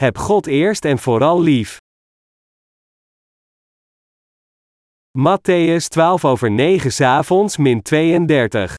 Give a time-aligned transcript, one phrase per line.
[0.00, 1.76] heb God eerst en vooral lief.
[5.18, 8.74] Matthäus 12 over 9 s'avonds min 32.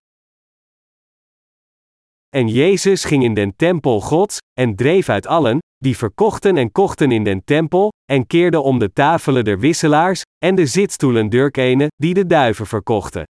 [2.30, 7.12] En Jezus ging in den tempel Gods, en dreef uit allen, die verkochten en kochten
[7.12, 12.14] in den tempel, en keerde om de tafelen der wisselaars, en de zitstoelen durkenen, die
[12.14, 13.24] de duiven verkochten.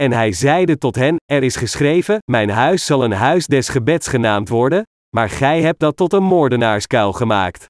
[0.00, 4.08] En hij zeide tot hen: Er is geschreven: Mijn huis zal een huis des gebeds
[4.08, 4.82] genaamd worden,
[5.16, 7.66] maar gij hebt dat tot een moordenaarskuil gemaakt.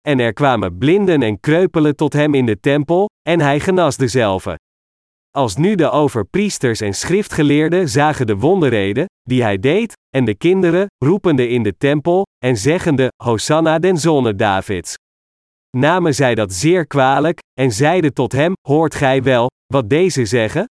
[0.00, 4.58] En er kwamen blinden en kreupelen tot hem in de tempel, en hij genas dezelve.
[5.30, 10.86] Als nu de overpriesters en schriftgeleerden zagen de wonderreden, die hij deed, en de kinderen,
[11.04, 14.94] roepende in de tempel, en zeggende, Hosanna den zonne Davids.
[15.76, 20.64] Namen zij dat zeer kwalijk, en zeiden tot hem, hoort gij wel, wat deze zeggen?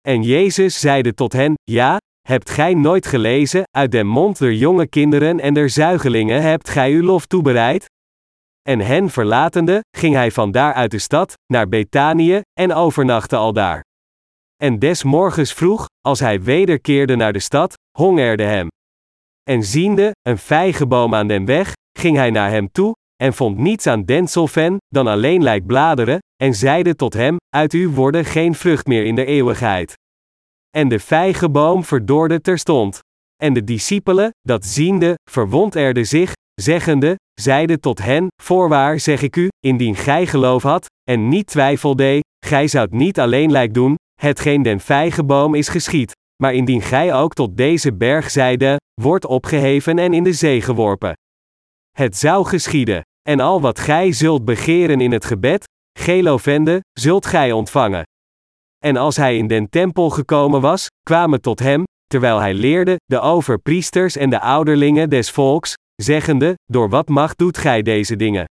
[0.00, 1.96] En Jezus zeide tot hen, ja,
[2.30, 6.92] hebt gij nooit gelezen, uit den mond der jonge kinderen en der zuigelingen hebt gij
[6.92, 7.84] uw lof toebereid?
[8.68, 13.84] En hen verlatende, ging hij vandaar uit de stad, naar Betanië, en overnachtte aldaar.
[14.56, 18.68] En des morgens vroeg, als hij wederkeerde naar de stad, hongerde hem.
[19.42, 23.86] En ziende, een vijgenboom aan den weg, ging hij naar hem toe, en vond niets
[23.86, 28.86] aan denselven, dan alleen lijkt bladeren, en zeide tot hem, uit u worden geen vrucht
[28.86, 29.94] meer in de eeuwigheid.
[30.70, 32.98] En de vijgenboom verdorde terstond.
[33.42, 39.48] En de discipelen, dat ziende, verwonderden zich, zeggende, zeide tot hen, voorwaar zeg ik u,
[39.66, 44.80] indien gij geloof had, en niet twijfelde, gij zoudt niet alleen lijk doen, hetgeen den
[44.80, 50.24] vijgenboom is geschied, maar indien gij ook tot deze berg zeide, wordt opgeheven en in
[50.24, 51.12] de zee geworpen.
[51.90, 55.64] Het zou geschieden, en al wat gij zult begeren in het gebed,
[55.98, 58.02] gelovende, zult gij ontvangen.
[58.84, 63.20] En als hij in den tempel gekomen was, kwamen tot hem, terwijl hij leerde, de
[63.20, 68.44] overpriesters en de ouderlingen des volks, zeggende: Door wat macht doet gij deze dingen?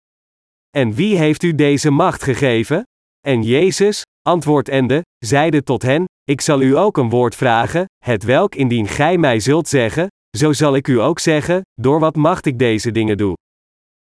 [0.77, 2.83] En wie heeft u deze macht gegeven?
[3.27, 8.55] En Jezus, antwoordende, zeide tot hen: Ik zal u ook een woord vragen, het welk
[8.55, 10.07] indien gij mij zult zeggen,
[10.37, 13.33] zo zal ik u ook zeggen: Door wat macht ik deze dingen doe?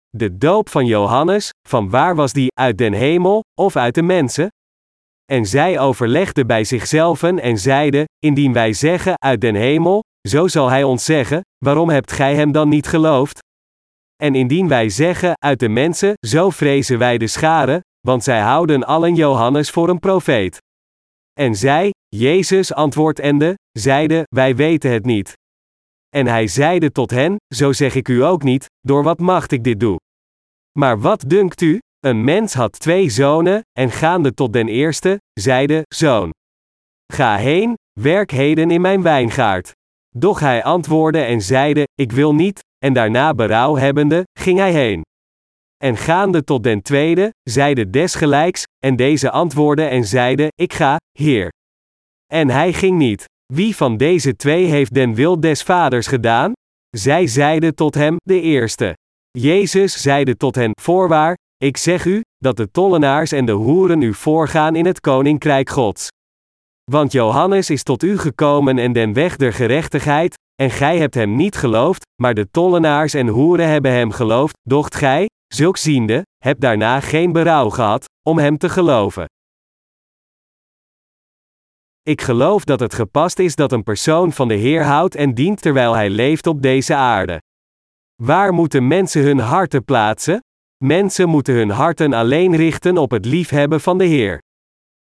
[0.08, 4.48] De doop van Johannes, van waar was die, uit den hemel, of uit de mensen?
[5.32, 10.68] En zij overlegden bij zichzelven en zeiden: Indien wij zeggen uit den hemel, zo zal
[10.68, 13.38] hij ons zeggen: Waarom hebt gij hem dan niet geloofd?
[14.16, 18.84] En indien wij zeggen uit de mensen, zo vrezen wij de scharen, want zij houden
[18.84, 20.58] allen Johannes voor een profeet.
[21.32, 25.32] En zij, Jezus antwoordende, zeide: Wij weten het niet.
[26.08, 29.64] En hij zeide tot hen: Zo zeg ik u ook niet, door wat macht ik
[29.64, 29.96] dit doe.
[30.78, 31.78] Maar wat dunkt u?
[32.00, 36.30] Een mens had twee zonen, en gaande tot den eerste, zeide: Zoon,
[37.12, 39.72] ga heen, werk heden in mijn wijngaard.
[40.16, 45.02] Doch hij antwoordde en zeide: Ik wil niet, en daarna berouw hebbende, ging hij heen.
[45.76, 51.48] En gaande tot den tweede, zeide desgelijks, en deze antwoordde en zeide: Ik ga, Heer.
[52.26, 53.24] En hij ging niet.
[53.52, 56.52] Wie van deze twee heeft den wil des vaders gedaan?
[56.96, 58.94] Zij zeiden tot hem: De eerste.
[59.30, 64.14] Jezus zeide tot hen: Voorwaar, ik zeg u, dat de tollenaars en de hoeren u
[64.14, 66.08] voorgaan in het koninkrijk Gods.
[66.90, 71.36] Want Johannes is tot u gekomen en den weg der gerechtigheid, en gij hebt hem
[71.36, 76.60] niet geloofd, maar de tollenaars en hoeren hebben hem geloofd, docht gij, zulk ziende, hebt
[76.60, 79.24] daarna geen berouw gehad, om hem te geloven.
[82.02, 85.62] Ik geloof dat het gepast is dat een persoon van de Heer houdt en dient
[85.62, 87.38] terwijl hij leeft op deze aarde.
[88.22, 90.40] Waar moeten mensen hun harten plaatsen?
[90.84, 94.38] Mensen moeten hun harten alleen richten op het liefhebben van de Heer.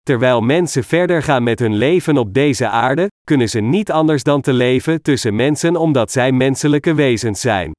[0.01, 4.41] Terwijl mensen verder gaan met hun leven op deze aarde, kunnen ze niet anders dan
[4.41, 7.71] te leven tussen mensen omdat zij menselijke wezens zijn.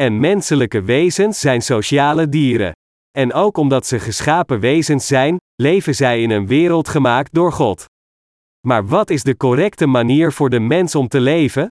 [0.00, 2.72] En menselijke wezens zijn sociale dieren.
[3.10, 7.84] En ook omdat ze geschapen wezens zijn, leven zij in een wereld gemaakt door God.
[8.66, 11.68] Maar wat is de correcte manier voor de mens om te leven?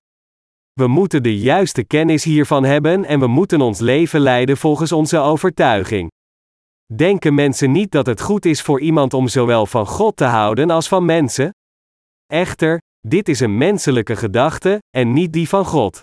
[0.73, 5.17] We moeten de juiste kennis hiervan hebben en we moeten ons leven leiden volgens onze
[5.17, 6.11] overtuiging.
[6.95, 10.69] Denken mensen niet dat het goed is voor iemand om zowel van God te houden
[10.69, 11.49] als van mensen?
[12.25, 15.99] Echter, dit is een menselijke gedachte, en niet die van God.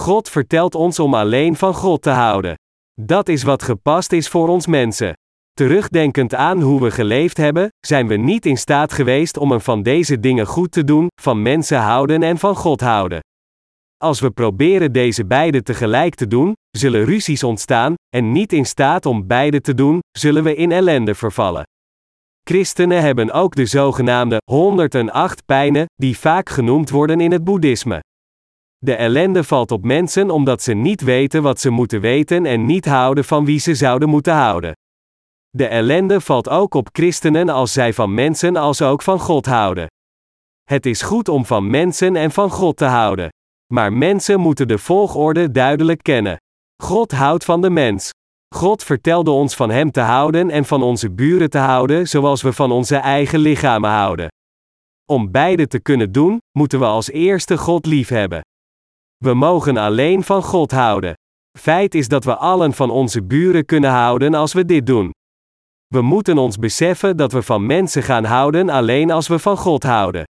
[0.00, 2.54] God vertelt ons om alleen van God te houden.
[3.00, 5.12] Dat is wat gepast is voor ons mensen.
[5.52, 9.82] Terugdenkend aan hoe we geleefd hebben, zijn we niet in staat geweest om een van
[9.82, 13.20] deze dingen goed te doen, van mensen houden en van God houden.
[14.04, 19.06] Als we proberen deze beide tegelijk te doen, zullen ruzies ontstaan, en niet in staat
[19.06, 21.62] om beide te doen, zullen we in ellende vervallen.
[22.48, 28.00] Christenen hebben ook de zogenaamde 108 pijnen, die vaak genoemd worden in het boeddhisme.
[28.78, 32.84] De ellende valt op mensen omdat ze niet weten wat ze moeten weten en niet
[32.84, 34.72] houden van wie ze zouden moeten houden.
[35.50, 39.86] De ellende valt ook op christenen als zij van mensen als ook van God houden.
[40.64, 43.28] Het is goed om van mensen en van God te houden.
[43.74, 46.36] Maar mensen moeten de volgorde duidelijk kennen.
[46.82, 48.10] God houdt van de mens.
[48.54, 52.52] God vertelde ons van Hem te houden en van onze buren te houden zoals we
[52.52, 54.28] van onze eigen lichamen houden.
[55.10, 58.40] Om beide te kunnen doen, moeten we als eerste God lief hebben.
[59.16, 61.14] We mogen alleen van God houden.
[61.58, 65.10] Feit is dat we allen van onze buren kunnen houden als we dit doen.
[65.86, 69.82] We moeten ons beseffen dat we van mensen gaan houden alleen als we van God
[69.82, 70.24] houden.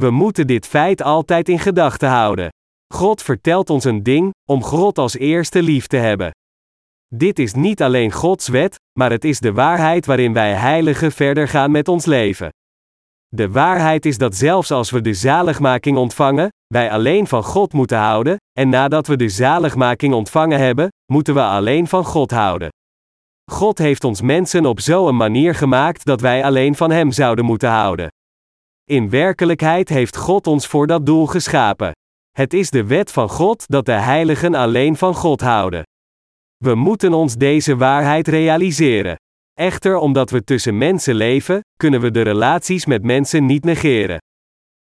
[0.00, 2.48] We moeten dit feit altijd in gedachten houden.
[2.94, 6.30] God vertelt ons een ding, om God als eerste lief te hebben.
[7.14, 11.48] Dit is niet alleen Gods wet, maar het is de waarheid waarin wij heiligen verder
[11.48, 12.48] gaan met ons leven.
[13.28, 17.98] De waarheid is dat zelfs als we de zaligmaking ontvangen, wij alleen van God moeten
[17.98, 22.68] houden, en nadat we de zaligmaking ontvangen hebben, moeten we alleen van God houden.
[23.50, 27.70] God heeft ons mensen op zo'n manier gemaakt dat wij alleen van Hem zouden moeten
[27.70, 28.08] houden.
[28.90, 31.92] In werkelijkheid heeft God ons voor dat doel geschapen.
[32.30, 35.82] Het is de wet van God dat de heiligen alleen van God houden.
[36.56, 39.16] We moeten ons deze waarheid realiseren.
[39.52, 44.18] Echter, omdat we tussen mensen leven, kunnen we de relaties met mensen niet negeren.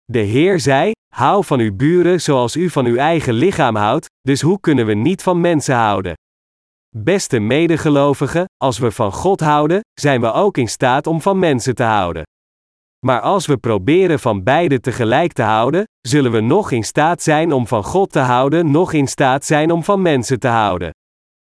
[0.05, 4.41] De Heer zei: Hou van uw buren zoals u van uw eigen lichaam houdt, dus
[4.41, 6.15] hoe kunnen we niet van mensen houden?
[6.97, 11.75] Beste medegelovigen, als we van God houden, zijn we ook in staat om van mensen
[11.75, 12.23] te houden.
[13.07, 17.53] Maar als we proberen van beide tegelijk te houden, zullen we nog in staat zijn
[17.53, 20.91] om van God te houden, nog in staat zijn om van mensen te houden.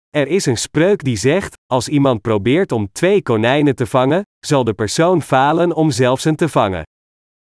[0.10, 4.64] Er is een spreuk die zegt: als iemand probeert om twee konijnen te vangen, zal
[4.64, 6.84] de persoon falen om zelfs een te vangen.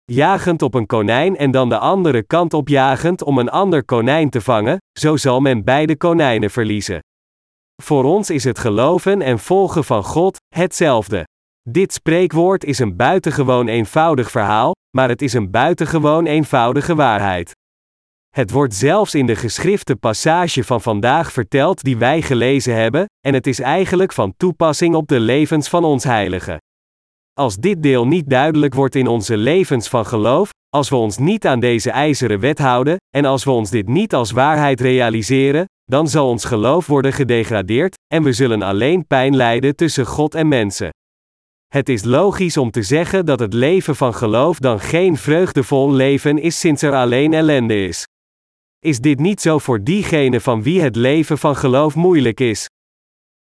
[0.04, 4.30] Jagend op een konijn en dan de andere kant op jagend om een ander konijn
[4.30, 7.00] te vangen, zo zal men beide konijnen verliezen.
[7.84, 11.26] Voor ons is het geloven en volgen van God hetzelfde.
[11.70, 17.52] Dit spreekwoord is een buitengewoon eenvoudig verhaal, maar het is een buitengewoon eenvoudige waarheid.
[18.30, 23.34] Het wordt zelfs in de geschrifte passage van vandaag verteld die wij gelezen hebben, en
[23.34, 26.58] het is eigenlijk van toepassing op de levens van ons heiligen.
[27.34, 31.48] Als dit deel niet duidelijk wordt in onze levens van geloof, als we ons niet
[31.48, 36.08] aan deze ijzeren wet houden, en als we ons dit niet als waarheid realiseren, dan
[36.08, 40.90] zal ons geloof worden gedegradeerd, en we zullen alleen pijn lijden tussen God en mensen.
[41.72, 46.38] Het is logisch om te zeggen dat het leven van geloof dan geen vreugdevol leven
[46.38, 48.08] is sinds er alleen ellende is.
[48.80, 52.70] Is dit niet zo voor diegene van wie het leven van geloof moeilijk is?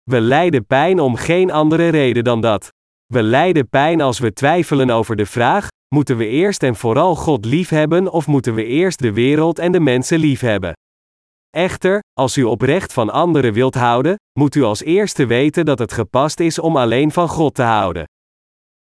[0.03, 2.69] We lijden pijn om geen andere reden dan dat.
[3.05, 7.45] We lijden pijn als we twijfelen over de vraag: moeten we eerst en vooral God
[7.45, 10.73] liefhebben of moeten we eerst de wereld en de mensen liefhebben?
[11.49, 15.93] Echter, als u oprecht van anderen wilt houden, moet u als eerste weten dat het
[15.93, 18.05] gepast is om alleen van God te houden.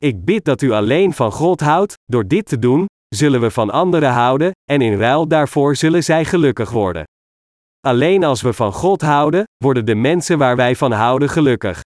[0.05, 3.71] Ik bid dat u alleen van God houdt, door dit te doen, zullen we van
[3.71, 7.05] anderen houden, en in ruil daarvoor zullen zij gelukkig worden.
[7.81, 11.81] Alleen als we van God houden, worden de mensen waar wij van houden gelukkig.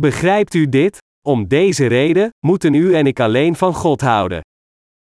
[0.00, 0.98] Begrijpt u dit?
[1.26, 4.40] Om deze reden moeten u en ik alleen van God houden.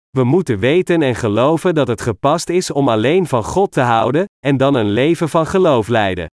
[0.09, 4.25] We moeten weten en geloven dat het gepast is om alleen van God te houden,
[4.45, 6.25] en dan een leven van geloof leiden.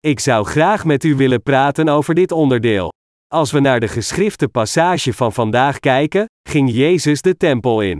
[0.00, 2.92] Ik zou graag met u willen praten over dit onderdeel.
[3.34, 7.98] Als we naar de geschrifte passage van vandaag kijken, ging Jezus de tempel in.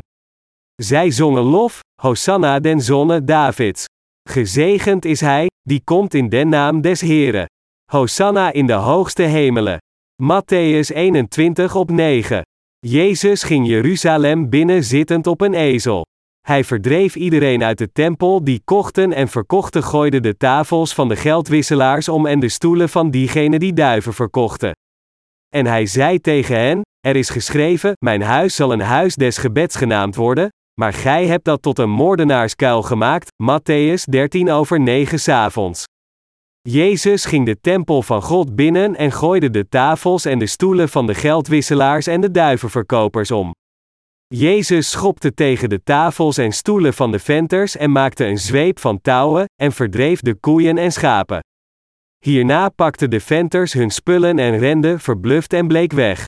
[0.74, 3.84] Zij zongen lof, Hosanna den zonne Davids.
[4.28, 7.46] Gezegend is hij, die komt in den naam des Heren.
[7.92, 9.78] Hosanna in de hoogste hemelen.
[10.22, 12.42] Matthäus 21 op 9.
[12.78, 16.04] Jezus ging Jeruzalem binnen zittend op een ezel.
[16.46, 21.16] Hij verdreef iedereen uit de tempel die kochten en verkochten gooide de tafels van de
[21.16, 24.72] geldwisselaars om en de stoelen van diegenen die duiven verkochten.
[25.54, 29.76] En hij zei tegen hen: Er is geschreven: Mijn huis zal een huis des gebeds
[29.76, 30.48] genaamd worden,
[30.80, 33.28] maar gij hebt dat tot een moordenaarskuil gemaakt.
[33.42, 35.84] Matthäus 13 over 9 s'avonds.
[36.60, 41.06] Jezus ging de tempel van God binnen en gooide de tafels en de stoelen van
[41.06, 43.52] de geldwisselaars en de duivenverkopers om.
[44.26, 49.00] Jezus schopte tegen de tafels en stoelen van de venters en maakte een zweep van
[49.00, 51.40] touwen, en verdreef de koeien en schapen.
[52.24, 56.24] Hierna pakten de venters hun spullen en renden verbluft en bleek weg.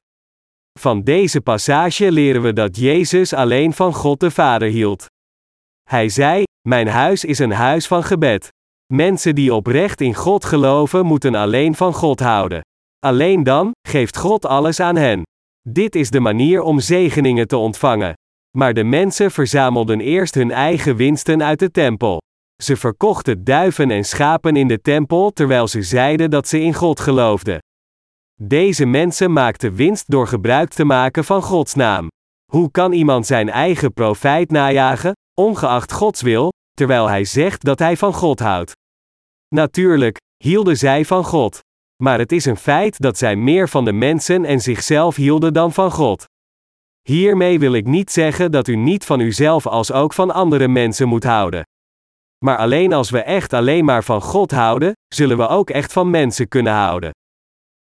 [0.79, 5.07] Van deze passage leren we dat Jezus alleen van God de Vader hield.
[5.89, 8.49] Hij zei: Mijn huis is een huis van gebed.
[8.93, 12.61] Mensen die oprecht in God geloven moeten alleen van God houden.
[12.99, 15.23] Alleen dan geeft God alles aan hen.
[15.69, 18.15] Dit is de manier om zegeningen te ontvangen.
[18.59, 22.19] Maar de mensen verzamelden eerst hun eigen winsten uit de tempel.
[22.63, 27.01] Ze verkochten duiven en schapen in de tempel terwijl ze zeiden dat ze in God
[27.01, 27.59] geloofden.
[28.43, 32.09] Deze mensen maakten winst door gebruik te maken van Gods naam.
[32.53, 37.97] Hoe kan iemand zijn eigen profijt najagen, ongeacht Gods wil, terwijl hij zegt dat hij
[37.97, 38.73] van God houdt?
[39.55, 41.61] Natuurlijk, hielden zij van God.
[42.03, 45.73] Maar het is een feit dat zij meer van de mensen en zichzelf hielden dan
[45.73, 46.25] van God.
[47.03, 51.09] Hiermee wil ik niet zeggen dat u niet van uzelf als ook van andere mensen
[51.09, 51.63] moet houden.
[52.45, 56.11] Maar alleen als we echt alleen maar van God houden, zullen we ook echt van
[56.11, 57.11] mensen kunnen houden.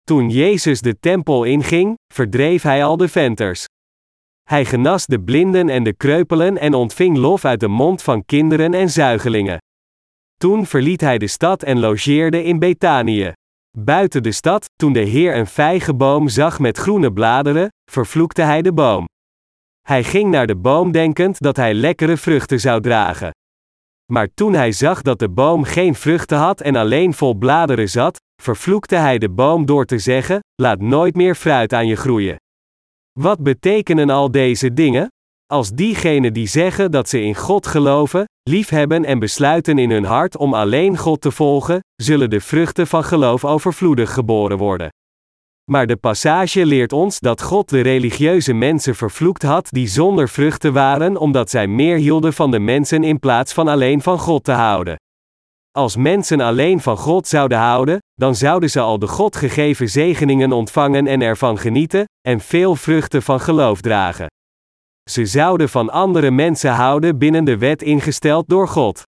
[0.04, 3.66] Toen Jezus de tempel inging, verdreef hij al de venters.
[4.50, 8.74] Hij genas de blinden en de kreupelen en ontving lof uit de mond van kinderen
[8.74, 9.58] en zuigelingen.
[10.36, 13.32] Toen verliet hij de stad en logeerde in Betanië.
[13.78, 18.74] Buiten de stad, toen de Heer een vijgenboom zag met groene bladeren, vervloekte hij de
[18.74, 19.06] boom.
[19.82, 23.32] Hij ging naar de boom denkend dat hij lekkere vruchten zou dragen.
[24.12, 28.22] Maar toen hij zag dat de boom geen vruchten had en alleen vol bladeren zat,
[28.42, 32.36] vervloekte hij de boom door te zeggen: Laat nooit meer fruit aan je groeien.
[33.20, 35.08] Wat betekenen al deze dingen?
[35.46, 40.38] Als diegenen die zeggen dat ze in God geloven, liefhebben en besluiten in hun hart
[40.38, 44.90] om alleen God te volgen, zullen de vruchten van geloof overvloedig geboren worden.
[45.70, 50.74] Maar de passage leert ons dat God de religieuze mensen vervloekt had die zonder vruchten
[50.74, 54.52] waren omdat zij meer hielden van de mensen in plaats van alleen van God te
[54.52, 54.96] houden.
[55.72, 60.52] Als mensen alleen van God zouden houden, dan zouden ze al de God gegeven zegeningen
[60.52, 64.28] ontvangen en ervan genieten, en veel vruchten van geloof dragen.
[65.10, 69.04] Ze zouden van andere mensen houden binnen de wet ingesteld door God.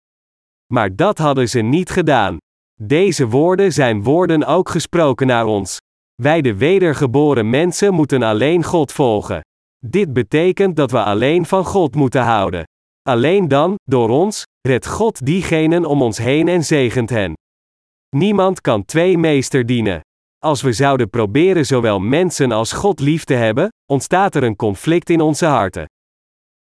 [0.74, 2.38] Maar dat hadden ze niet gedaan.
[2.82, 5.80] Deze woorden zijn woorden ook gesproken naar ons.
[6.22, 9.42] Wij de wedergeboren mensen moeten alleen God volgen.
[9.86, 12.64] Dit betekent dat we alleen van God moeten houden.
[13.02, 17.34] Alleen dan, door ons, redt God diegenen om ons heen en zegent hen.
[18.16, 20.02] Niemand kan twee meester dienen.
[20.38, 25.10] Als we zouden proberen zowel mensen als God lief te hebben, ontstaat er een conflict
[25.10, 25.86] in onze harten.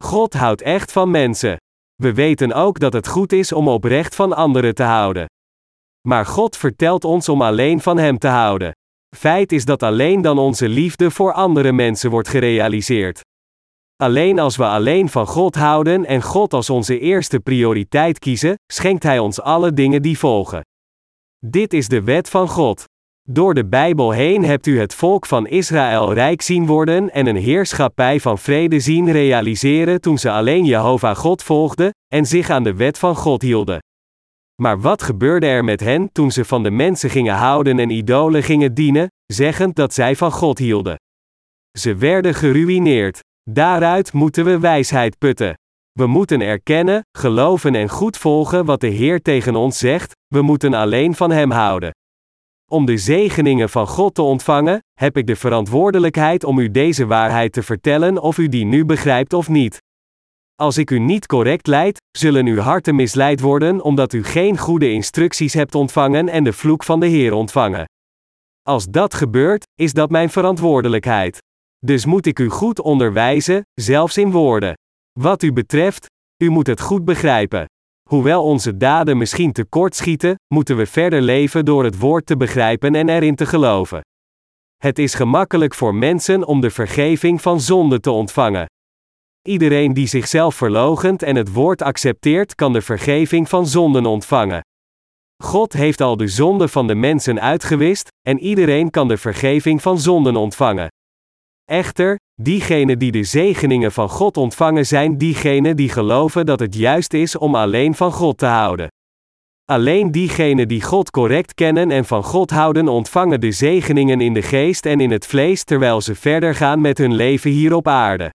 [0.03, 1.57] God houdt echt van mensen.
[1.95, 5.25] We weten ook dat het goed is om oprecht van anderen te houden.
[6.07, 8.71] Maar God vertelt ons om alleen van Hem te houden.
[9.17, 13.21] Feit is dat alleen dan onze liefde voor andere mensen wordt gerealiseerd.
[13.95, 19.03] Alleen als we alleen van God houden en God als onze eerste prioriteit kiezen, schenkt
[19.03, 20.61] Hij ons alle dingen die volgen.
[21.45, 22.83] Dit is de wet van God.
[23.29, 27.35] Door de Bijbel heen hebt u het volk van Israël rijk zien worden en een
[27.35, 32.75] heerschappij van vrede zien realiseren toen ze alleen Jehovah God volgden en zich aan de
[32.75, 33.79] wet van God hielden.
[34.61, 38.43] Maar wat gebeurde er met hen toen ze van de mensen gingen houden en idolen
[38.43, 40.95] gingen dienen, zeggend dat zij van God hielden?
[41.79, 43.19] Ze werden geruïneerd.
[43.49, 45.53] Daaruit moeten we wijsheid putten.
[45.91, 50.73] We moeten erkennen, geloven en goed volgen wat de Heer tegen ons zegt, we moeten
[50.73, 51.91] alleen van Hem houden.
[52.71, 57.53] Om de zegeningen van God te ontvangen, heb ik de verantwoordelijkheid om u deze waarheid
[57.53, 59.77] te vertellen of u die nu begrijpt of niet.
[60.61, 64.91] Als ik u niet correct leid, zullen uw harten misleid worden omdat u geen goede
[64.91, 67.85] instructies hebt ontvangen en de vloek van de Heer ontvangen.
[68.61, 71.37] Als dat gebeurt, is dat mijn verantwoordelijkheid.
[71.85, 74.73] Dus moet ik u goed onderwijzen, zelfs in woorden.
[75.19, 76.05] Wat u betreft,
[76.43, 77.65] u moet het goed begrijpen.
[78.09, 83.09] Hoewel onze daden misschien tekortschieten, moeten we verder leven door het woord te begrijpen en
[83.09, 84.01] erin te geloven.
[84.77, 88.65] Het is gemakkelijk voor mensen om de vergeving van zonde te ontvangen.
[89.47, 94.61] Iedereen die zichzelf verlogent en het woord accepteert, kan de vergeving van zonden ontvangen.
[95.43, 99.99] God heeft al de zonde van de mensen uitgewist, en iedereen kan de vergeving van
[99.99, 100.87] zonden ontvangen.
[101.65, 107.13] Echter, diegenen die de zegeningen van God ontvangen zijn diegenen die geloven dat het juist
[107.13, 108.87] is om alleen van God te houden.
[109.65, 114.41] Alleen diegenen die God correct kennen en van God houden ontvangen de zegeningen in de
[114.41, 118.31] geest en in het vlees terwijl ze verder gaan met hun leven hier op aarde.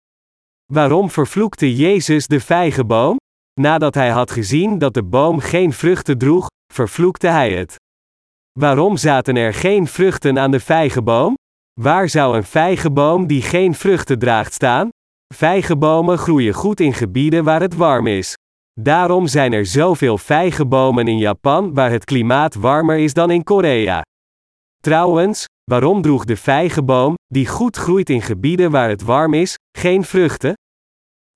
[0.72, 3.18] Waarom vervloekte Jezus de vijgenboom?
[3.62, 7.76] Nadat hij had gezien dat de boom geen vruchten droeg, vervloekte hij het.
[8.60, 11.34] Waarom zaten er geen vruchten aan de vijgenboom?
[11.80, 14.90] Waar zou een vijgenboom die geen vruchten draagt staan?
[15.34, 18.34] Vijgenbomen groeien goed in gebieden waar het warm is.
[18.80, 24.02] Daarom zijn er zoveel vijgenbomen in Japan waar het klimaat warmer is dan in Korea.
[24.82, 30.04] Trouwens, waarom droeg de vijgenboom, die goed groeit in gebieden waar het warm is, geen
[30.04, 30.54] vruchten?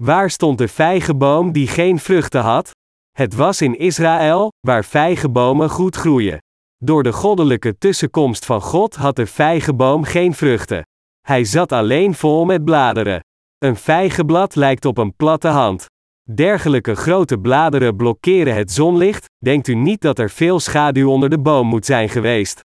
[0.03, 2.71] Waar stond de vijgenboom die geen vruchten had?
[3.11, 6.37] Het was in Israël, waar vijgenbomen goed groeien.
[6.77, 10.83] Door de goddelijke tussenkomst van God had de vijgenboom geen vruchten.
[11.21, 13.19] Hij zat alleen vol met bladeren.
[13.57, 15.85] Een vijgenblad lijkt op een platte hand.
[16.33, 21.39] Dergelijke grote bladeren blokkeren het zonlicht, denkt u niet dat er veel schaduw onder de
[21.39, 22.59] boom moet zijn geweest.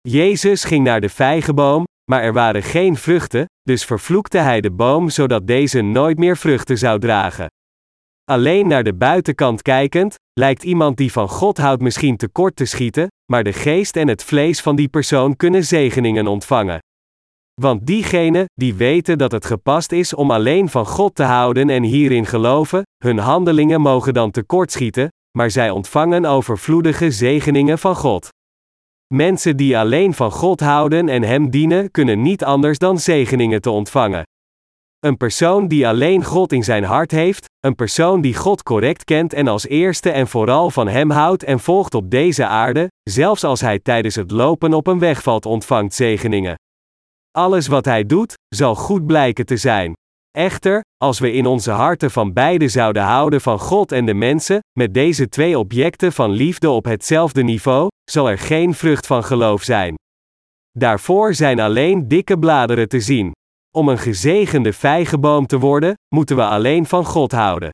[0.00, 5.08] Jezus ging naar de vijgenboom, maar er waren geen vruchten, dus vervloekte hij de boom
[5.08, 7.46] zodat deze nooit meer vruchten zou dragen.
[8.24, 13.08] Alleen naar de buitenkant kijkend, lijkt iemand die van God houdt misschien tekort te schieten,
[13.32, 16.78] maar de geest en het vlees van die persoon kunnen zegeningen ontvangen.
[17.60, 21.82] Want diegenen, die weten dat het gepast is om alleen van God te houden en
[21.82, 28.28] hierin geloven, hun handelingen mogen dan tekortschieten, maar zij ontvangen overvloedige zegeningen van God.
[29.14, 33.70] Mensen die alleen van God houden en Hem dienen, kunnen niet anders dan zegeningen te
[33.70, 34.22] ontvangen.
[34.98, 39.32] Een persoon die alleen God in zijn hart heeft, een persoon die God correct kent
[39.32, 43.60] en als eerste en vooral van Hem houdt en volgt op deze aarde, zelfs als
[43.60, 46.54] hij tijdens het lopen op een weg valt, ontvangt zegeningen.
[47.30, 49.92] Alles wat hij doet, zal goed blijken te zijn.
[50.30, 54.58] Echter, als we in onze harten van beide zouden houden van God en de mensen,
[54.78, 59.62] met deze twee objecten van liefde op hetzelfde niveau, zal er geen vrucht van geloof
[59.62, 59.94] zijn.
[60.70, 63.32] Daarvoor zijn alleen dikke bladeren te zien.
[63.76, 67.70] Om een gezegende vijgenboom te worden, moeten we alleen van God houden.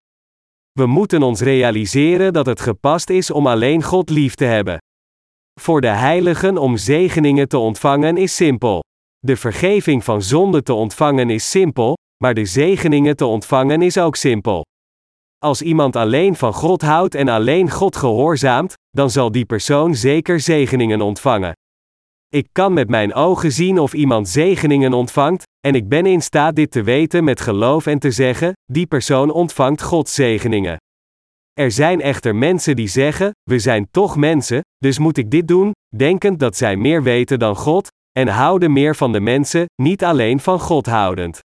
[0.73, 4.79] We moeten ons realiseren dat het gepast is om alleen God lief te hebben.
[5.61, 8.83] Voor de heiligen om zegeningen te ontvangen is simpel.
[9.19, 14.17] De vergeving van zonde te ontvangen is simpel, maar de zegeningen te ontvangen is ook
[14.17, 14.65] simpel.
[15.47, 20.41] Als iemand alleen van God houdt en alleen God gehoorzaamt, dan zal die persoon zeker
[20.41, 21.53] zegeningen ontvangen.
[22.29, 26.57] Ik kan met mijn ogen zien of iemand zegeningen ontvangt, en ik ben in staat
[26.57, 30.77] dit te weten met geloof en te zeggen: die persoon ontvangt Gods zegeningen.
[31.53, 35.73] Er zijn echter mensen die zeggen: we zijn toch mensen, dus moet ik dit doen,
[35.97, 37.89] denkend dat zij meer weten dan God,
[38.19, 41.41] en houden meer van de mensen, niet alleen van God houdend.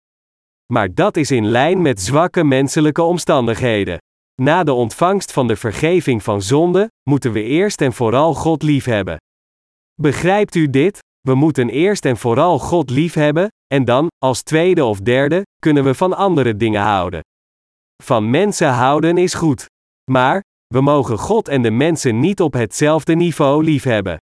[0.74, 3.97] Maar dat is in lijn met zwakke menselijke omstandigheden.
[4.41, 9.17] Na de ontvangst van de vergeving van zonde, moeten we eerst en vooral God liefhebben.
[10.01, 11.00] Begrijpt u dit?
[11.19, 15.93] We moeten eerst en vooral God liefhebben, en dan, als tweede of derde, kunnen we
[15.93, 17.21] van andere dingen houden.
[18.03, 19.65] Van mensen houden is goed.
[20.12, 24.17] Maar, we mogen God en de mensen niet op hetzelfde niveau liefhebben.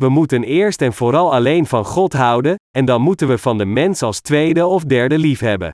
[0.00, 3.64] We moeten eerst en vooral alleen van God houden, en dan moeten we van de
[3.64, 5.70] mens als tweede of derde liefhebben.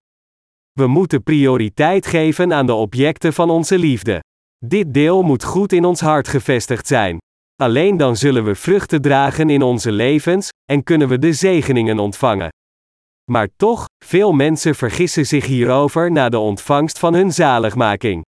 [0.72, 4.20] We moeten prioriteit geven aan de objecten van onze liefde.
[4.64, 7.18] Dit deel moet goed in ons hart gevestigd zijn.
[7.62, 12.48] Alleen dan zullen we vruchten dragen in onze levens, en kunnen we de zegeningen ontvangen.
[13.30, 18.24] Maar toch, veel mensen vergissen zich hierover na de ontvangst van hun zaligmaking.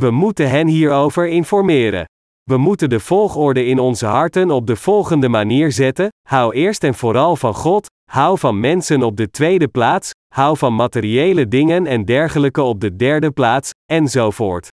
[0.00, 2.04] We moeten hen hierover informeren.
[2.50, 6.94] We moeten de volgorde in onze harten op de volgende manier zetten: hou eerst en
[6.94, 12.04] vooral van God, hou van mensen op de tweede plaats, hou van materiële dingen en
[12.04, 14.68] dergelijke op de derde plaats, enzovoort.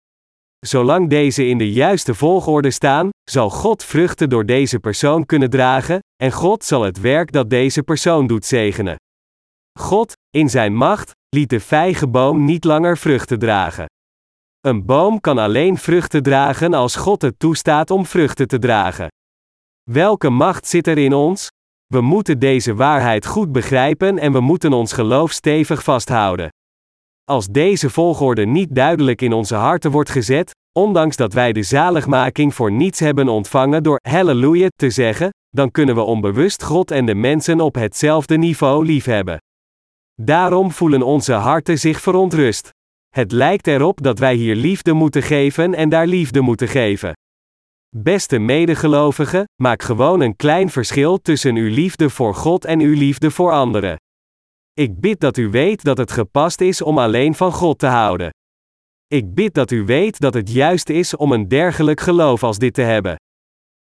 [0.66, 6.00] Zolang deze in de juiste volgorde staan, zal God vruchten door deze persoon kunnen dragen,
[6.24, 8.96] en God zal het werk dat deze persoon doet zegenen.
[9.80, 13.86] God, in zijn macht, liet de vijgenboom niet langer vruchten dragen.
[14.66, 19.08] Een boom kan alleen vruchten dragen als God het toestaat om vruchten te dragen.
[19.92, 21.52] Welke macht zit er in ons?
[21.88, 26.50] We moeten deze waarheid goed begrijpen en we moeten ons geloof stevig vasthouden.
[27.24, 32.54] Als deze volgorde niet duidelijk in onze harten wordt gezet, ondanks dat wij de zaligmaking
[32.54, 37.16] voor niets hebben ontvangen door halleluja te zeggen, dan kunnen we onbewust God en de
[37.16, 39.38] mensen op hetzelfde niveau liefhebben.
[40.22, 42.74] Daarom voelen onze harten zich verontrust.
[43.16, 47.14] Het lijkt erop dat wij hier liefde moeten geven en daar liefde moeten geven.
[47.98, 53.32] Beste medegelovigen, maak gewoon een klein verschil tussen uw liefde voor God en uw liefde
[53.32, 53.96] voor anderen.
[54.74, 58.30] Ik bid dat u weet dat het gepast is om alleen van God te houden.
[59.08, 62.74] Ik bid dat u weet dat het juist is om een dergelijk geloof als dit
[62.74, 63.16] te hebben.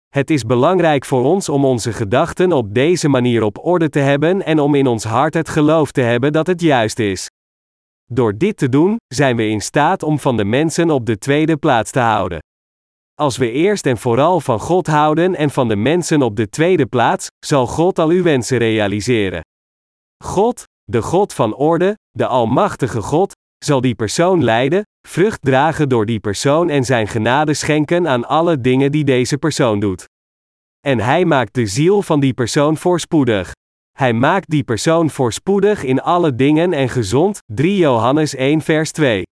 [0.10, 4.46] Het is belangrijk voor ons om onze gedachten op deze manier op orde te hebben
[4.46, 7.28] en om in ons hart het geloof te hebben dat het juist is.
[8.14, 11.58] Door dit te doen, zijn we in staat om van de mensen op de tweede
[11.58, 12.40] plaats te houden.
[13.14, 16.86] Als we eerst en vooral van God houden en van de mensen op de tweede
[16.86, 19.42] plaats, zal God al uw wensen realiseren.
[20.24, 23.32] God, de God van orde, de Almachtige God,
[23.66, 28.62] zal die persoon leiden, vrucht dragen door die persoon en zijn genade schenken aan alle
[28.62, 30.06] dingen die deze persoon doet.
[30.80, 33.52] En hij maakt de ziel van die persoon voorspoedig.
[33.92, 37.40] Hij maakt die persoon voorspoedig in alle dingen en gezond.
[37.46, 39.24] 3 Johannes 1 vers 2.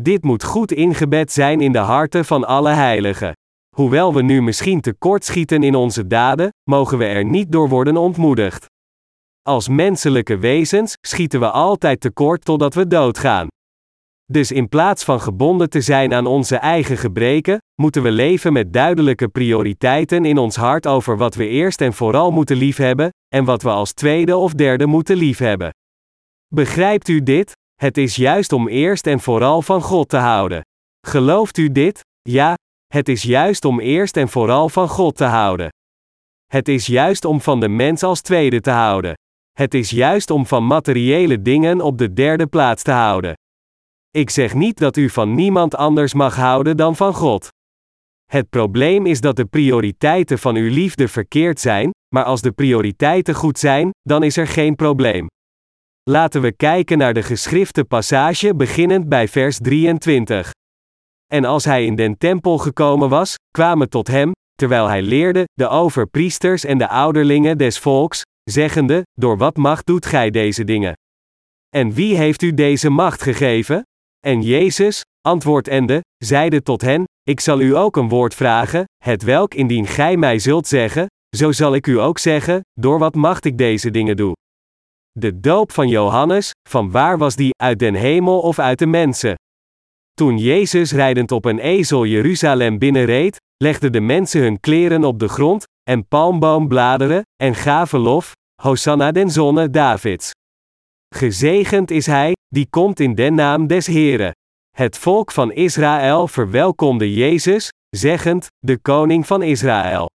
[0.00, 3.32] Dit moet goed ingebed zijn in de harten van alle heiligen.
[3.76, 8.66] Hoewel we nu misschien tekortschieten in onze daden, mogen we er niet door worden ontmoedigd.
[9.42, 13.46] Als menselijke wezens schieten we altijd tekort totdat we doodgaan.
[14.24, 18.72] Dus in plaats van gebonden te zijn aan onze eigen gebreken, moeten we leven met
[18.72, 23.62] duidelijke prioriteiten in ons hart over wat we eerst en vooral moeten liefhebben, en wat
[23.62, 25.70] we als tweede of derde moeten liefhebben.
[26.54, 27.52] Begrijpt u dit?
[27.74, 30.60] Het is juist om eerst en vooral van God te houden.
[31.06, 32.00] Gelooft u dit?
[32.22, 32.54] Ja,
[32.86, 35.68] het is juist om eerst en vooral van God te houden.
[36.46, 39.14] Het is juist om van de mens als tweede te houden.
[39.52, 43.34] Het is juist om van materiële dingen op de derde plaats te houden.
[44.10, 47.48] Ik zeg niet dat u van niemand anders mag houden dan van God.
[48.26, 53.34] Het probleem is dat de prioriteiten van uw liefde verkeerd zijn, maar als de prioriteiten
[53.34, 55.26] goed zijn, dan is er geen probleem.
[56.02, 60.50] Laten we kijken naar de geschrifte passage beginnend bij vers 23.
[61.26, 65.68] En als hij in den tempel gekomen was, kwamen tot hem, terwijl hij leerde, de
[65.68, 70.94] overpriesters en de ouderlingen des volks, zeggende: Door wat macht doet gij deze dingen?
[71.68, 73.82] En wie heeft u deze macht gegeven?
[74.26, 79.54] En Jezus, antwoordende, zeide tot hen: Ik zal u ook een woord vragen, het welk
[79.54, 83.58] indien gij mij zult zeggen, zo zal ik u ook zeggen, door wat macht ik
[83.58, 84.32] deze dingen doe.
[85.12, 89.34] De doop van Johannes, van waar was die, uit den hemel of uit de mensen?
[90.12, 95.28] Toen Jezus rijdend op een ezel Jeruzalem binnenreed, legden de mensen hun kleren op de
[95.28, 100.30] grond, en palmboombladeren, en gaven lof, Hosanna den zonne Davids.
[101.14, 104.32] Gezegend is hij, die komt in den naam des Heren.
[104.76, 110.10] Het volk van Israël verwelkomde Jezus, zeggend, de koning van Israël.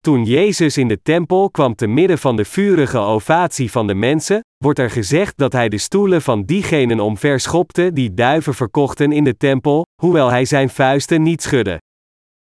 [0.00, 4.40] Toen Jezus in de tempel kwam te midden van de vurige ovatie van de mensen,
[4.56, 9.24] wordt er gezegd dat hij de stoelen van diegenen omver schopte die duiven verkochten in
[9.24, 11.78] de tempel, hoewel hij zijn vuisten niet schudde.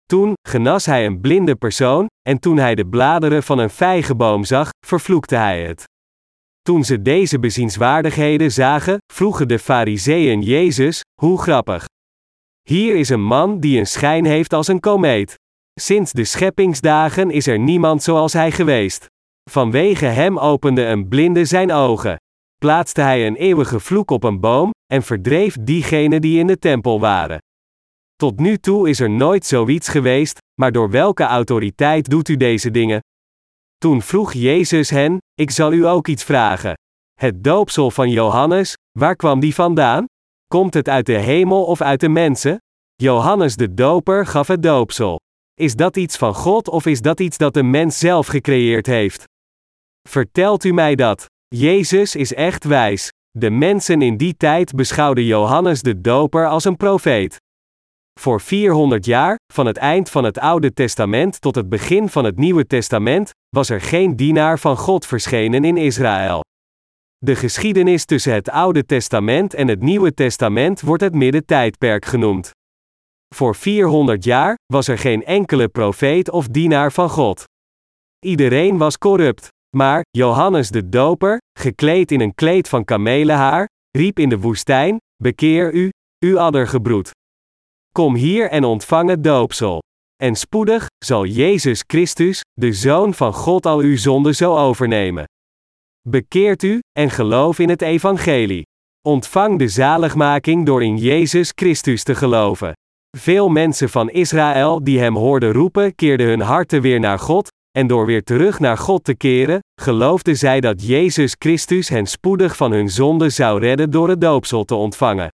[0.05, 4.69] Toen genas hij een blinde persoon, en toen hij de bladeren van een vijgenboom zag,
[4.85, 5.83] vervloekte hij het.
[6.69, 11.85] Toen ze deze bezienswaardigheden zagen, vroegen de Fariseeën Jezus: Hoe grappig!
[12.61, 15.35] Hier is een man die een schijn heeft als een komeet.
[15.79, 19.05] Sinds de scheppingsdagen is er niemand zoals hij geweest.
[19.51, 22.15] Vanwege hem opende een blinde zijn ogen.
[22.57, 26.99] Plaatste hij een eeuwige vloek op een boom, en verdreef diegenen die in de tempel
[26.99, 27.37] waren.
[28.15, 32.71] Tot nu toe is er nooit zoiets geweest, maar door welke autoriteit doet u deze
[32.71, 32.99] dingen?
[33.79, 36.73] Toen vroeg Jezus hen: Ik zal u ook iets vragen.
[37.13, 40.05] Het doopsel van Johannes, waar kwam die vandaan?
[40.47, 42.57] Komt het uit de hemel of uit de mensen?
[42.95, 45.19] Johannes de Doper gaf het doopsel.
[45.53, 49.23] Is dat iets van God of is dat iets dat de mens zelf gecreëerd heeft?
[50.09, 51.25] Vertelt u mij dat?
[51.47, 53.09] Jezus is echt wijs.
[53.31, 57.37] De mensen in die tijd beschouwden Johannes de Doper als een profeet.
[58.19, 62.37] Voor 400 jaar, van het eind van het Oude Testament tot het begin van het
[62.37, 66.43] Nieuwe Testament, was er geen dienaar van God verschenen in Israël.
[67.17, 72.51] De geschiedenis tussen het Oude Testament en het Nieuwe Testament wordt het Middentijdperk genoemd.
[73.35, 77.43] Voor 400 jaar was er geen enkele profeet of dienaar van God.
[78.25, 79.47] Iedereen was corrupt.
[79.77, 85.73] Maar Johannes de Doper, gekleed in een kleed van kamelenhaar, riep in de woestijn: Bekeer
[85.73, 85.89] u,
[86.25, 87.11] u addergebroed.
[87.91, 89.79] Kom hier en ontvang het doopsel.
[90.23, 95.23] En spoedig zal Jezus Christus, de Zoon van God, al uw zonden zo overnemen.
[96.09, 98.63] Bekeert u en geloof in het Evangelie.
[99.07, 102.73] Ontvang de zaligmaking door in Jezus Christus te geloven.
[103.17, 107.47] Veel mensen van Israël die hem hoorden roepen, keerden hun harten weer naar God,
[107.77, 112.55] en door weer terug naar God te keren, geloofden zij dat Jezus Christus hen spoedig
[112.55, 115.29] van hun zonde zou redden door het doopsel te ontvangen.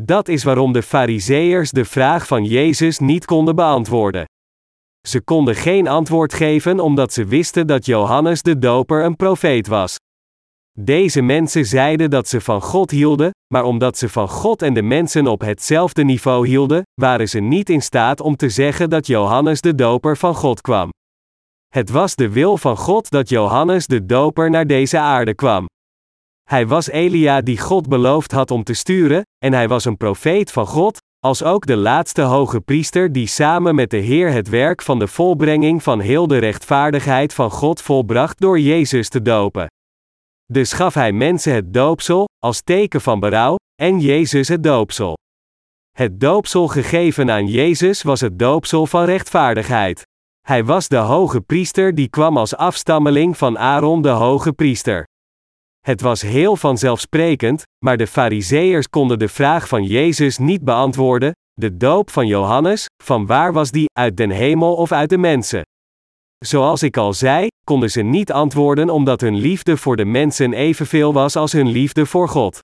[0.00, 4.24] Dat is waarom de Fariseërs de vraag van Jezus niet konden beantwoorden.
[5.08, 9.96] Ze konden geen antwoord geven omdat ze wisten dat Johannes de Doper een profeet was.
[10.78, 14.82] Deze mensen zeiden dat ze van God hielden, maar omdat ze van God en de
[14.82, 19.60] mensen op hetzelfde niveau hielden, waren ze niet in staat om te zeggen dat Johannes
[19.60, 20.88] de Doper van God kwam.
[21.68, 25.66] Het was de wil van God dat Johannes de Doper naar deze aarde kwam.
[26.50, 30.52] Hij was Elia die God beloofd had om te sturen, en hij was een profeet
[30.52, 34.82] van God, als ook de laatste hoge priester die samen met de Heer het werk
[34.82, 39.66] van de volbrenging van heel de rechtvaardigheid van God volbracht door Jezus te dopen.
[40.52, 45.16] Dus gaf hij mensen het doopsel, als teken van berouw, en Jezus het doopsel.
[45.96, 50.02] Het doopsel gegeven aan Jezus was het doopsel van rechtvaardigheid.
[50.46, 55.04] Hij was de hoge priester die kwam als afstammeling van Aaron de hoge priester.
[55.86, 61.76] Het was heel vanzelfsprekend, maar de Fariseërs konden de vraag van Jezus niet beantwoorden: de
[61.76, 65.62] doop van Johannes, van waar was die, uit den hemel of uit de mensen?
[66.44, 71.12] Zoals ik al zei, konden ze niet antwoorden omdat hun liefde voor de mensen evenveel
[71.12, 72.58] was als hun liefde voor God.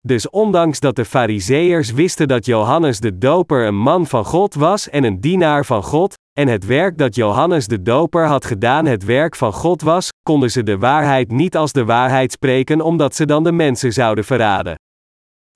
[0.00, 4.88] Dus ondanks dat de Fariseërs wisten dat Johannes de Doper een man van God was
[4.88, 9.04] en een dienaar van God, en het werk dat Johannes de Doper had gedaan het
[9.04, 13.26] werk van God was, konden ze de waarheid niet als de waarheid spreken omdat ze
[13.26, 14.74] dan de mensen zouden verraden.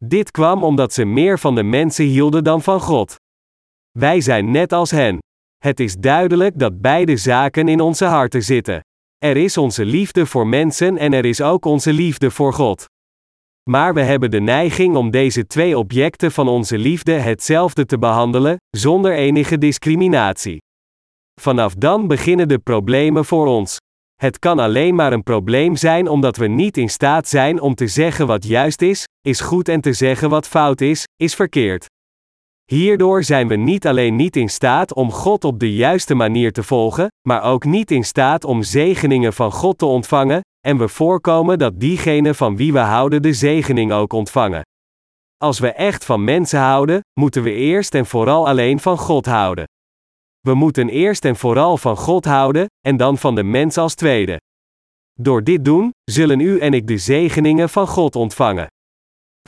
[0.04, 3.14] Dit kwam omdat ze meer van de mensen hielden dan van God.
[3.98, 5.18] Wij zijn net als hen.
[5.58, 8.80] Het is duidelijk dat beide zaken in onze harten zitten.
[9.18, 12.84] Er is onze liefde voor mensen en er is ook onze liefde voor God.
[13.70, 18.56] Maar we hebben de neiging om deze twee objecten van onze liefde hetzelfde te behandelen,
[18.70, 20.62] zonder enige discriminatie.
[21.40, 23.76] Vanaf dan beginnen de problemen voor ons.
[24.14, 27.86] Het kan alleen maar een probleem zijn omdat we niet in staat zijn om te
[27.86, 31.86] zeggen wat juist is, is goed en te zeggen wat fout is, is verkeerd.
[32.64, 36.62] Hierdoor zijn we niet alleen niet in staat om God op de juiste manier te
[36.62, 41.58] volgen, maar ook niet in staat om zegeningen van God te ontvangen, en we voorkomen
[41.58, 44.62] dat diegenen van wie we houden de zegening ook ontvangen.
[45.36, 49.64] Als we echt van mensen houden, moeten we eerst en vooral alleen van God houden.
[50.44, 54.40] We moeten eerst en vooral van God houden, en dan van de mens als tweede.
[55.20, 58.66] Door dit doen, zullen u en ik de zegeningen van God ontvangen.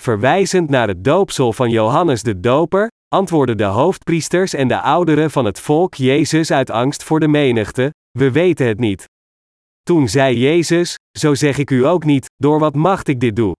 [0.01, 5.45] Verwijzend naar het doopsel van Johannes de Doper, antwoordden de hoofdpriesters en de ouderen van
[5.45, 9.05] het volk Jezus uit angst voor de menigte: We weten het niet.
[9.83, 13.53] Toen zei Jezus: Zo zeg ik u ook niet, door wat macht ik dit doe.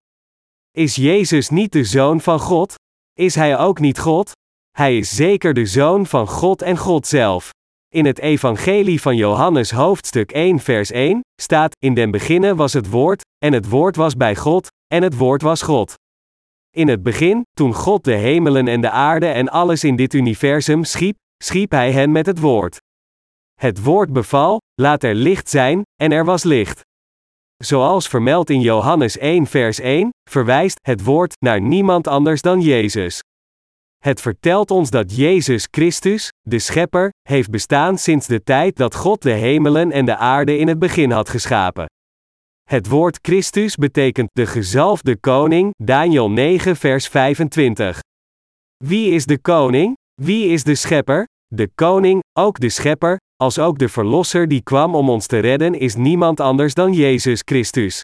[0.72, 2.76] Is Jezus niet de zoon van God?
[3.14, 4.32] Is hij ook niet God?
[4.78, 7.50] Hij is zeker de zoon van God en God zelf.
[7.94, 12.90] In het Evangelie van Johannes hoofdstuk 1 vers 1 staat: In den beginnen was het
[12.90, 15.94] woord, en het woord was bij God, en het woord was God.
[16.76, 20.84] In het begin, toen God de hemelen en de aarde en alles in dit universum
[20.84, 22.78] schiep, schiep hij hen met het woord.
[23.54, 26.82] Het woord beval, laat er licht zijn, en er was licht.
[27.64, 33.22] Zoals vermeld in Johannes 1 vers 1, verwijst het woord naar niemand anders dan Jezus.
[34.04, 39.22] Het vertelt ons dat Jezus Christus, de Schepper, heeft bestaan sinds de tijd dat God
[39.22, 41.86] de hemelen en de aarde in het begin had geschapen.
[42.70, 48.00] Het woord Christus betekent de gezalfde koning, Daniel 9 vers 25.
[48.84, 49.96] Wie is de koning?
[50.22, 51.26] Wie is de schepper?
[51.48, 55.74] De koning, ook de schepper, als ook de verlosser die kwam om ons te redden
[55.74, 58.02] is niemand anders dan Jezus Christus.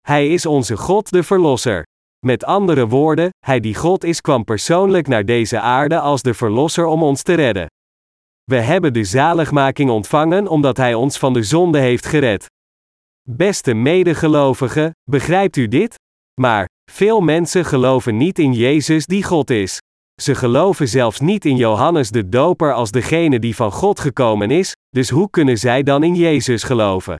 [0.00, 1.82] Hij is onze God de verlosser.
[2.26, 6.86] Met andere woorden, hij die God is kwam persoonlijk naar deze aarde als de verlosser
[6.86, 7.66] om ons te redden.
[8.44, 12.46] We hebben de zaligmaking ontvangen omdat hij ons van de zonde heeft gered.
[13.28, 15.94] Beste medegelovigen, begrijpt u dit?
[16.40, 19.78] Maar, veel mensen geloven niet in Jezus die God is.
[20.22, 24.72] Ze geloven zelfs niet in Johannes de Doper als degene die van God gekomen is,
[24.88, 27.16] dus hoe kunnen zij dan in Jezus geloven?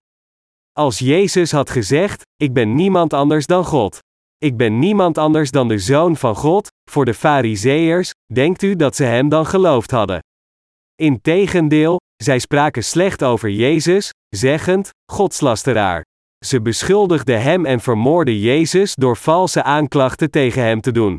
[0.72, 3.98] Als Jezus had gezegd: Ik ben niemand anders dan God.
[4.44, 8.96] Ik ben niemand anders dan de zoon van God, voor de Fariseërs, denkt u dat
[8.96, 10.18] ze hem dan geloofd hadden?
[10.94, 16.04] Integendeel, zij spraken slecht over Jezus, zeggend: Godslasteraar.
[16.44, 21.18] Ze beschuldigden hem en vermoorden Jezus door valse aanklachten tegen hem te doen.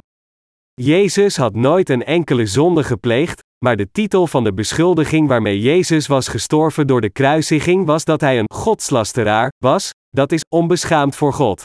[0.73, 6.07] Jezus had nooit een enkele zonde gepleegd, maar de titel van de beschuldiging waarmee Jezus
[6.07, 11.33] was gestorven door de kruisiging was dat hij een godslasteraar was, dat is onbeschaamd voor
[11.33, 11.63] God.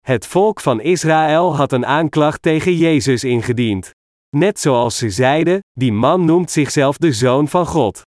[0.00, 3.90] Het volk van Israël had een aanklacht tegen Jezus ingediend.
[4.36, 8.02] Net zoals ze zeiden, die man noemt zichzelf de zoon van God.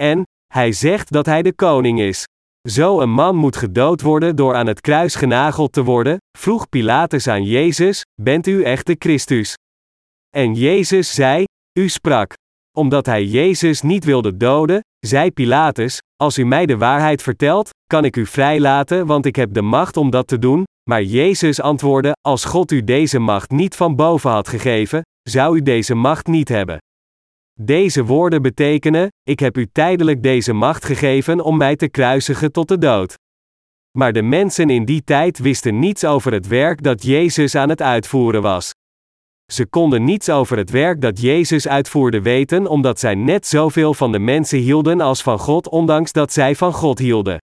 [0.00, 0.22] En,
[0.52, 2.24] hij zegt dat hij de koning is.
[2.68, 7.28] Zo een man moet gedood worden door aan het kruis genageld te worden, vroeg Pilatus
[7.28, 9.54] aan Jezus: Bent u echt de Christus?
[10.36, 11.44] En Jezus zei:
[11.78, 12.34] U sprak.
[12.76, 18.04] Omdat hij Jezus niet wilde doden, zei Pilatus: Als u mij de waarheid vertelt, kan
[18.04, 20.64] ik u vrijlaten, want ik heb de macht om dat te doen.
[20.90, 25.62] Maar Jezus antwoordde: Als God u deze macht niet van boven had gegeven, zou u
[25.62, 26.78] deze macht niet hebben.
[27.60, 32.68] Deze woorden betekenen: Ik heb u tijdelijk deze macht gegeven om mij te kruisigen tot
[32.68, 33.14] de dood.
[33.98, 37.82] Maar de mensen in die tijd wisten niets over het werk dat Jezus aan het
[37.82, 38.72] uitvoeren was.
[39.52, 44.12] Ze konden niets over het werk dat Jezus uitvoerde weten omdat zij net zoveel van
[44.12, 47.38] de mensen hielden als van God, ondanks dat zij van God hielden.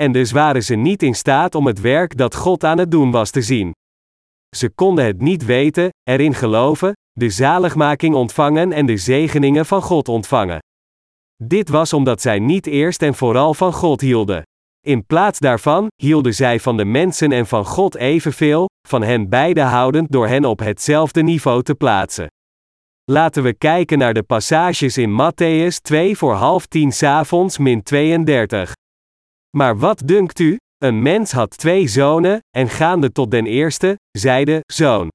[0.00, 3.10] En dus waren ze niet in staat om het werk dat God aan het doen
[3.10, 3.72] was te zien.
[4.56, 10.08] Ze konden het niet weten, erin geloven, de zaligmaking ontvangen en de zegeningen van God
[10.08, 10.58] ontvangen.
[11.42, 14.42] Dit was omdat zij niet eerst en vooral van God hielden.
[14.86, 19.60] In plaats daarvan hielden zij van de mensen en van God evenveel, van hen beide
[19.60, 22.26] houdend door hen op hetzelfde niveau te plaatsen.
[23.04, 28.72] Laten we kijken naar de passages in Matthäus 2 voor half tien s'avonds min 32.
[29.56, 30.56] Maar wat dunkt u?
[30.78, 35.08] Een mens had twee zonen, en gaande tot den eerste, zeide: Zoon,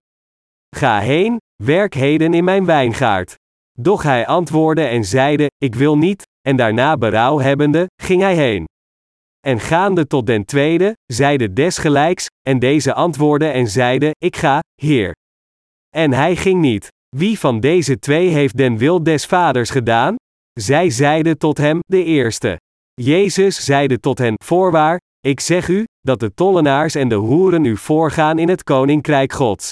[0.76, 3.36] ga heen, werk heden in mijn wijngaard.
[3.80, 8.66] Doch hij antwoordde en zeide: Ik wil niet, en daarna berouw hebbende, ging hij heen.
[9.48, 15.12] En gaande tot den tweede, zeide desgelijks, en deze antwoordde en zeide: Ik ga, Heer.
[15.96, 16.88] En hij ging niet.
[17.16, 20.16] Wie van deze twee heeft den wil des vaders gedaan?
[20.60, 22.58] Zij zeiden tot hem, de eerste.
[22.94, 27.78] Jezus zeide tot hen: Voorwaar, ik zeg u, dat de tollenaars en de hoeren u
[27.78, 29.72] voorgaan in het koninkrijk Gods.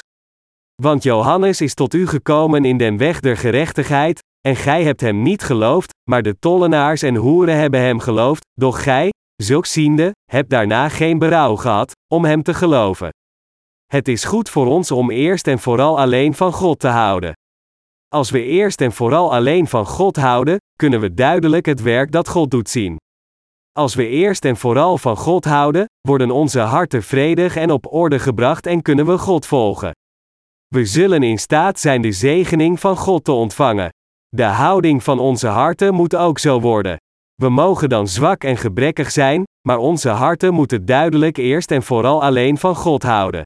[0.82, 5.22] Want Johannes is tot u gekomen in den weg der gerechtigheid, en gij hebt hem
[5.22, 9.10] niet geloofd, maar de tollenaars en hoeren hebben hem geloofd, doch gij,
[9.43, 13.10] zulks ziende, hebt daarna geen berouw gehad, om hem te geloven.
[13.86, 17.34] Het is goed voor ons om eerst en vooral alleen van God te houden.
[18.08, 22.30] Als we eerst en vooral alleen van God houden, kunnen we duidelijk het werk dat
[22.30, 22.95] God doet zien.
[23.71, 28.19] Als we eerst en vooral van God houden, worden onze harten vredig en op orde
[28.19, 29.91] gebracht en kunnen we God volgen.
[30.67, 33.89] We zullen in staat zijn de zegening van God te ontvangen.
[34.28, 36.97] De houding van onze harten moet ook zo worden.
[37.41, 42.23] We mogen dan zwak en gebrekkig zijn, maar onze harten moeten duidelijk eerst en vooral
[42.23, 43.41] alleen van God houden.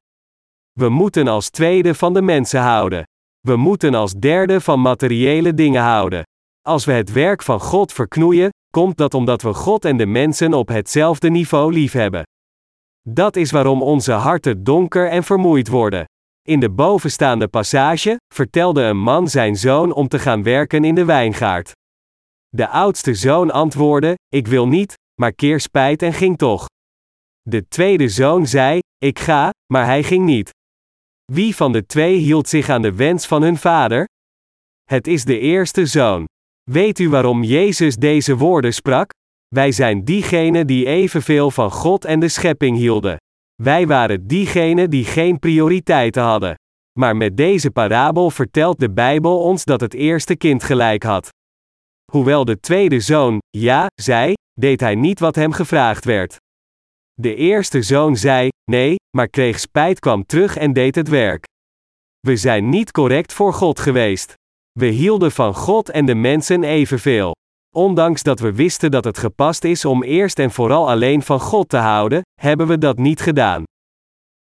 [0.79, 3.03] We moeten als tweede van de mensen houden.
[3.39, 6.23] We moeten als derde van materiële dingen houden.
[6.61, 10.53] Als we het werk van God verknoeien, komt dat omdat we God en de mensen
[10.53, 12.23] op hetzelfde niveau liefhebben.
[13.09, 16.05] Dat is waarom onze harten donker en vermoeid worden.
[16.47, 21.05] In de bovenstaande passage vertelde een man zijn zoon om te gaan werken in de
[21.05, 21.71] wijngaard.
[22.55, 26.65] De oudste zoon antwoordde: Ik wil niet, maar keer spijt en ging toch.
[27.41, 30.49] De tweede zoon zei: Ik ga, maar hij ging niet.
[31.31, 34.05] Wie van de twee hield zich aan de wens van hun vader?
[34.83, 36.25] Het is de eerste zoon.
[36.71, 39.09] Weet u waarom Jezus deze woorden sprak?
[39.47, 43.17] Wij zijn diegenen die evenveel van God en de schepping hielden.
[43.63, 46.55] Wij waren diegenen die geen prioriteiten hadden.
[46.99, 51.29] Maar met deze parabel vertelt de Bijbel ons dat het eerste kind gelijk had.
[52.11, 56.37] Hoewel de tweede zoon ja zei, deed hij niet wat hem gevraagd werd.
[57.13, 61.43] De eerste zoon zei nee, maar kreeg spijt, kwam terug en deed het werk.
[62.19, 64.33] We zijn niet correct voor God geweest.
[64.79, 67.31] We hielden van God en de mensen evenveel.
[67.75, 71.69] Ondanks dat we wisten dat het gepast is om eerst en vooral alleen van God
[71.69, 73.63] te houden, hebben we dat niet gedaan.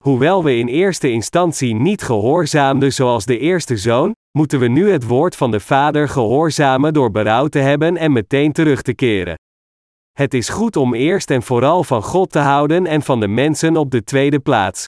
[0.05, 5.07] Hoewel we in eerste instantie niet gehoorzaamden zoals de eerste zoon, moeten we nu het
[5.07, 9.35] woord van de Vader gehoorzamen door berouw te hebben en meteen terug te keren.
[10.13, 13.77] Het is goed om eerst en vooral van God te houden en van de mensen
[13.77, 14.85] op de tweede plaats.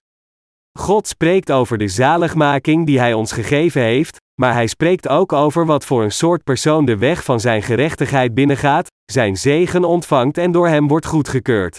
[0.79, 5.67] God spreekt over de zaligmaking die Hij ons gegeven heeft, maar Hij spreekt ook over
[5.67, 10.53] wat voor een soort persoon de weg van Zijn gerechtigheid binnengaat, Zijn zegen ontvangt en
[10.53, 11.79] door Hem wordt goedgekeurd.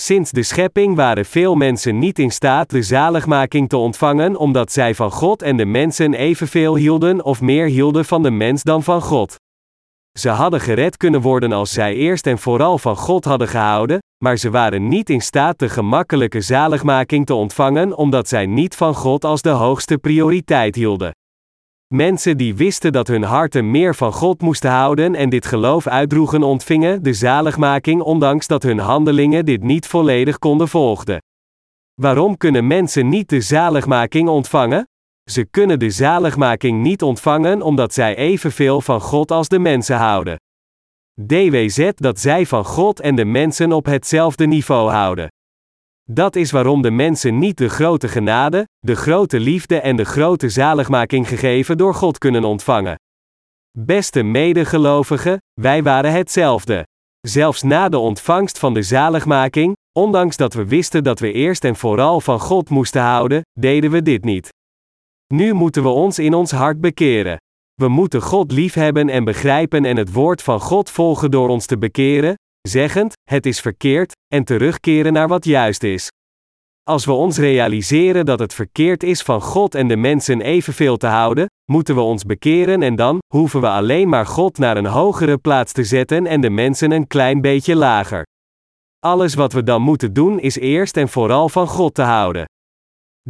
[0.00, 4.94] Sinds de schepping waren veel mensen niet in staat de zaligmaking te ontvangen omdat zij
[4.94, 9.02] van God en de mensen evenveel hielden of meer hielden van de mens dan van
[9.02, 9.36] God.
[10.18, 14.36] Ze hadden gered kunnen worden als zij eerst en vooral van God hadden gehouden, maar
[14.36, 19.24] ze waren niet in staat de gemakkelijke zaligmaking te ontvangen omdat zij niet van God
[19.24, 21.10] als de hoogste prioriteit hielden.
[21.94, 26.42] Mensen die wisten dat hun harten meer van God moesten houden en dit geloof uitdroegen
[26.42, 31.22] ontvingen de zaligmaking ondanks dat hun handelingen dit niet volledig konden volgden.
[31.94, 34.88] Waarom kunnen mensen niet de zaligmaking ontvangen?
[35.30, 40.36] Ze kunnen de zaligmaking niet ontvangen omdat zij evenveel van God als de mensen houden.
[41.26, 45.28] DWZ dat zij van God en de mensen op hetzelfde niveau houden.
[46.10, 50.48] Dat is waarom de mensen niet de grote genade, de grote liefde en de grote
[50.48, 52.98] zaligmaking gegeven door God kunnen ontvangen.
[53.78, 56.86] Beste medegelovigen, wij waren hetzelfde.
[57.20, 61.76] Zelfs na de ontvangst van de zaligmaking, ondanks dat we wisten dat we eerst en
[61.76, 64.48] vooral van God moesten houden, deden we dit niet.
[65.34, 67.36] Nu moeten we ons in ons hart bekeren.
[67.74, 71.78] We moeten God liefhebben en begrijpen en het woord van God volgen door ons te
[71.78, 76.08] bekeren, zeggend: het is verkeerd, en terugkeren naar wat juist is.
[76.82, 81.06] Als we ons realiseren dat het verkeerd is van God en de mensen evenveel te
[81.06, 85.38] houden, moeten we ons bekeren en dan hoeven we alleen maar God naar een hogere
[85.38, 88.22] plaats te zetten en de mensen een klein beetje lager.
[88.98, 92.44] Alles wat we dan moeten doen is eerst en vooral van God te houden.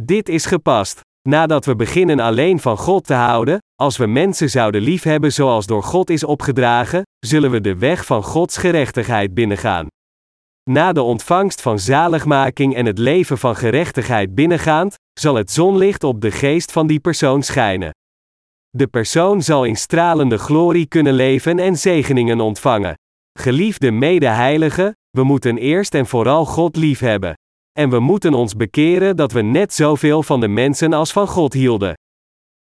[0.01, 1.01] Dit is gepast.
[1.29, 5.83] Nadat we beginnen alleen van God te houden, als we mensen zouden liefhebben zoals door
[5.83, 9.87] God is opgedragen, zullen we de weg van Gods gerechtigheid binnengaan.
[10.69, 16.21] Na de ontvangst van zaligmaking en het leven van gerechtigheid binnengaand, zal het zonlicht op
[16.21, 17.89] de geest van die persoon schijnen.
[18.69, 22.93] De persoon zal in stralende glorie kunnen leven en zegeningen ontvangen.
[23.39, 27.33] Geliefde medeheilige, we moeten eerst en vooral God liefhebben.
[27.79, 31.53] En we moeten ons bekeren dat we net zoveel van de mensen als van God
[31.53, 31.93] hielden.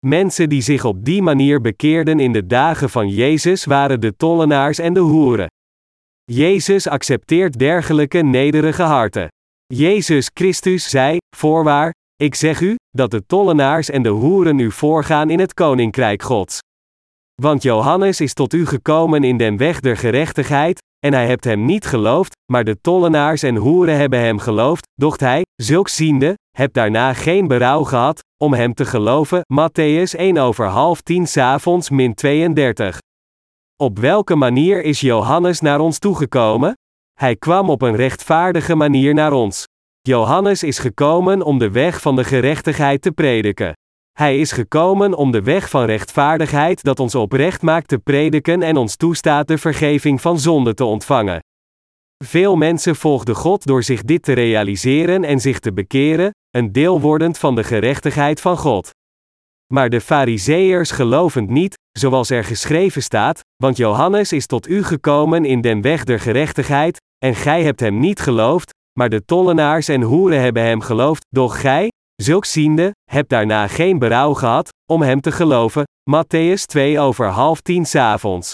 [0.06, 4.80] Mensen die zich op die manier bekeerden in de dagen van Jezus waren de tollenaars
[4.80, 5.48] en de hoeren.
[6.24, 9.28] Jezus accepteert dergelijke nederige harten.
[9.66, 15.30] Jezus Christus zei: Voorwaar, ik zeg u, dat de tollenaars en de hoeren u voorgaan
[15.30, 16.60] in het koninkrijk Gods.
[17.42, 21.66] Want Johannes is tot u gekomen in den weg der gerechtigheid, en hij hebt hem
[21.66, 26.74] niet geloofd, maar de tollenaars en hoeren hebben hem geloofd, docht hij, zulks ziende, hebt
[26.74, 29.42] daarna geen berouw gehad, om hem te geloven.
[29.54, 32.98] Matthäus 1 over half 10 s'avonds min 32.
[33.76, 36.74] Op welke manier is Johannes naar ons toegekomen?
[37.14, 39.64] Hij kwam op een rechtvaardige manier naar ons.
[40.02, 43.74] Johannes is gekomen om de weg van de gerechtigheid te prediken.
[44.20, 48.78] Hij is gekomen om de weg van rechtvaardigheid dat ons oprecht maakt te prediken en
[48.78, 51.40] ons toestaat de vergeving van zonde te ontvangen.
[52.24, 57.02] Veel mensen volgden God door zich dit te realiseren en zich te bekeren, een deel
[57.02, 58.90] wordend van de gerechtigheid van God.
[59.74, 65.46] Maar de Fariseërs gelovend niet, zoals er geschreven staat, want Johannes is tot u gekomen
[65.46, 70.02] in den weg der gerechtigheid, en gij hebt hem niet geloofd, maar de tollenaars en
[70.02, 71.90] hoeren hebben hem geloofd, doch gij,
[72.22, 75.84] zulks ziende, hebt daarna geen berouw gehad, om hem te geloven.
[76.12, 78.54] Matthäus 2 over half tien s'avonds.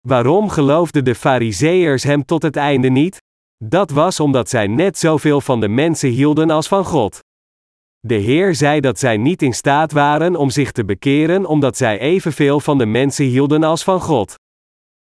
[0.00, 3.16] Waarom geloofden de Fariseërs hem tot het einde niet?
[3.64, 7.18] Dat was omdat zij net zoveel van de mensen hielden als van God.
[7.98, 11.98] De Heer zei dat zij niet in staat waren om zich te bekeren omdat zij
[11.98, 14.34] evenveel van de mensen hielden als van God.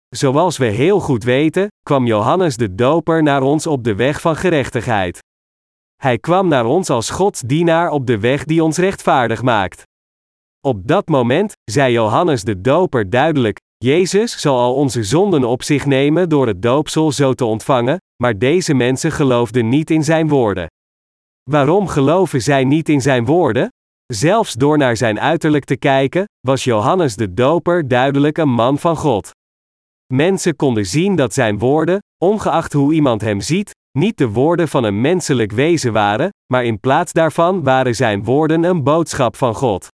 [0.08, 4.36] Zoals we heel goed weten, kwam Johannes de Doper naar ons op de weg van
[4.36, 5.18] gerechtigheid.
[6.00, 9.82] Hij kwam naar ons als Gods dienaar op de weg die ons rechtvaardig maakt.
[10.60, 15.86] Op dat moment zei Johannes de Doper duidelijk: Jezus zal al onze zonden op zich
[15.86, 20.66] nemen door het doopsel zo te ontvangen, maar deze mensen geloofden niet in zijn woorden.
[21.50, 23.68] Waarom geloven zij niet in zijn woorden?
[24.06, 28.96] Zelfs door naar zijn uiterlijk te kijken, was Johannes de Doper duidelijk een man van
[28.96, 29.30] God.
[30.12, 34.84] Mensen konden zien dat zijn woorden, ongeacht hoe iemand hem ziet, niet de woorden van
[34.84, 39.88] een menselijk wezen waren, maar in plaats daarvan waren zijn woorden een boodschap van God.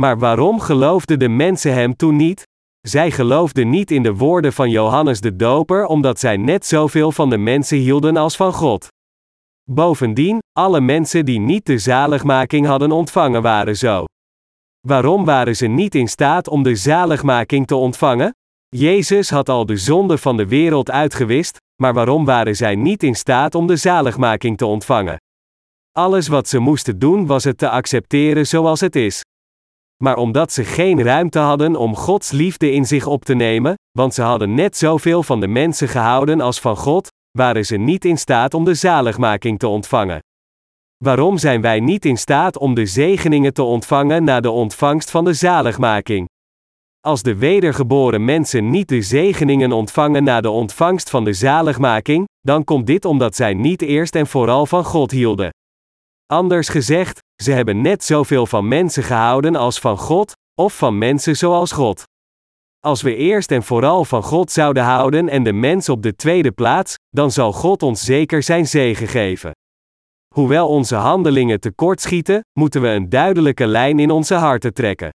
[0.00, 2.42] Maar waarom geloofden de mensen hem toen niet?
[2.80, 7.30] Zij geloofden niet in de woorden van Johannes de Doper omdat zij net zoveel van
[7.30, 8.88] de mensen hielden als van God.
[9.70, 14.04] Bovendien, alle mensen die niet de zaligmaking hadden ontvangen waren zo.
[14.86, 18.34] Waarom waren ze niet in staat om de zaligmaking te ontvangen?
[18.68, 23.14] Jezus had al de zonde van de wereld uitgewist, maar waarom waren zij niet in
[23.14, 25.16] staat om de zaligmaking te ontvangen?
[25.92, 29.24] Alles wat ze moesten doen was het te accepteren zoals het is.
[30.02, 34.14] Maar omdat ze geen ruimte hadden om Gods liefde in zich op te nemen, want
[34.14, 37.08] ze hadden net zoveel van de mensen gehouden als van God,
[37.38, 40.18] waren ze niet in staat om de zaligmaking te ontvangen.
[41.04, 45.24] Waarom zijn wij niet in staat om de zegeningen te ontvangen na de ontvangst van
[45.24, 46.28] de zaligmaking?
[47.06, 52.64] Als de wedergeboren mensen niet de zegeningen ontvangen na de ontvangst van de zaligmaking, dan
[52.64, 55.50] komt dit omdat zij niet eerst en vooral van God hielden.
[56.26, 61.36] Anders gezegd, ze hebben net zoveel van mensen gehouden als van God, of van mensen
[61.36, 62.02] zoals God.
[62.80, 66.52] Als we eerst en vooral van God zouden houden en de mens op de tweede
[66.52, 69.50] plaats, dan zal God ons zeker zijn zegen geven.
[70.34, 75.10] Hoewel onze handelingen tekortschieten, moeten we een duidelijke lijn in onze harten trekken.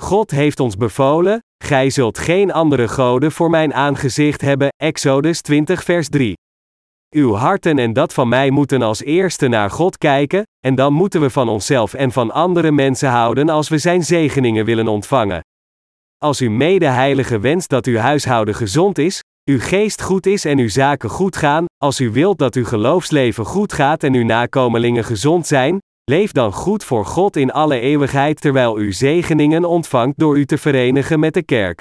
[0.00, 4.68] God heeft ons bevolen: Gij zult geen andere goden voor mijn aangezicht hebben.
[4.76, 6.34] Exodus 20, vers 3.
[7.14, 11.20] Uw harten en dat van mij moeten als eerste naar God kijken, en dan moeten
[11.20, 15.40] we van onszelf en van andere mensen houden als we Zijn zegeningen willen ontvangen.
[16.18, 20.68] Als uw medeheilige wenst dat uw huishouden gezond is, uw geest goed is en uw
[20.68, 25.46] zaken goed gaan, als u wilt dat uw geloofsleven goed gaat en uw nakomelingen gezond
[25.46, 30.44] zijn, leef dan goed voor God in alle eeuwigheid terwijl u zegeningen ontvangt door u
[30.44, 31.78] te verenigen met de kerk.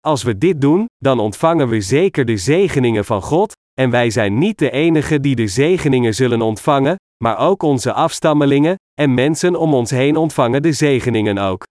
[0.00, 4.38] Als we dit doen, dan ontvangen we zeker de zegeningen van God, en wij zijn
[4.38, 9.74] niet de enigen die de zegeningen zullen ontvangen, maar ook onze afstammelingen, en mensen om
[9.74, 11.64] ons heen ontvangen de zegeningen ook.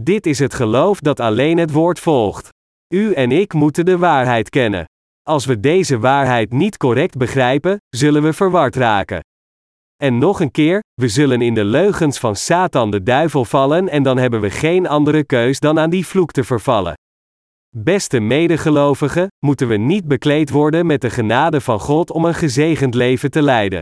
[0.00, 2.48] Dit is het geloof dat alleen het woord volgt.
[2.94, 4.84] U en ik moeten de waarheid kennen.
[5.22, 9.20] Als we deze waarheid niet correct begrijpen, zullen we verward raken.
[10.02, 14.02] En nog een keer, we zullen in de leugens van Satan de duivel vallen en
[14.02, 16.94] dan hebben we geen andere keus dan aan die vloek te vervallen.
[17.76, 22.94] Beste medegelovigen, moeten we niet bekleed worden met de genade van God om een gezegend
[22.94, 23.80] leven te leiden.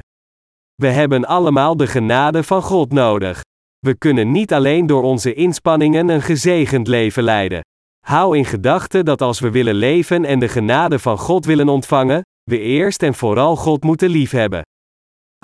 [0.75, 3.41] We hebben allemaal de genade van God nodig.
[3.79, 7.61] We kunnen niet alleen door onze inspanningen een gezegend leven leiden.
[8.07, 12.23] Hou in gedachten dat als we willen leven en de genade van God willen ontvangen,
[12.43, 14.63] we eerst en vooral God moeten liefhebben.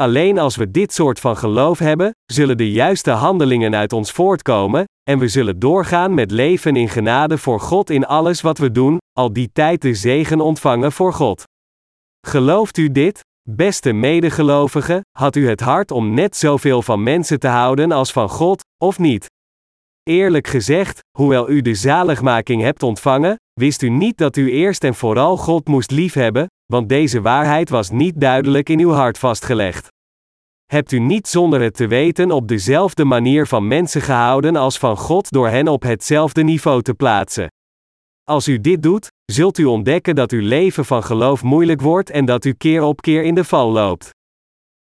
[0.02, 4.84] Alleen als we dit soort van geloof hebben, zullen de juiste handelingen uit ons voortkomen,
[5.10, 8.98] en we zullen doorgaan met leven in genade voor God in alles wat we doen,
[9.12, 11.42] al die tijd de zegen ontvangen voor God.
[12.26, 13.20] Gelooft u dit?
[13.50, 18.28] Beste medegelovigen, had u het hart om net zoveel van mensen te houden als van
[18.28, 19.26] God, of niet?
[20.02, 24.94] Eerlijk gezegd, hoewel u de zaligmaking hebt ontvangen, wist u niet dat u eerst en
[24.94, 29.88] vooral God moest liefhebben, want deze waarheid was niet duidelijk in uw hart vastgelegd.
[30.64, 34.96] Hebt u niet zonder het te weten op dezelfde manier van mensen gehouden als van
[34.96, 37.46] God door hen op hetzelfde niveau te plaatsen?
[38.24, 42.24] Als u dit doet, zult u ontdekken dat uw leven van geloof moeilijk wordt en
[42.24, 44.10] dat u keer op keer in de val loopt.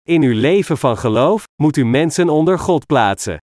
[0.08, 3.38] In uw leven van geloof moet u mensen onder God plaatsen.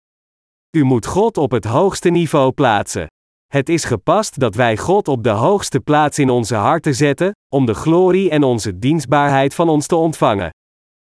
[0.77, 3.07] U moet God op het hoogste niveau plaatsen.
[3.55, 7.65] Het is gepast dat wij God op de hoogste plaats in onze harten zetten, om
[7.65, 10.49] de glorie en onze dienstbaarheid van ons te ontvangen.